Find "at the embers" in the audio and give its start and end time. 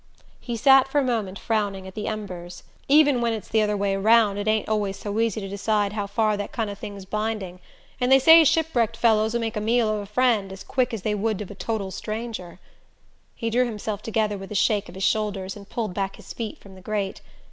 1.85-2.63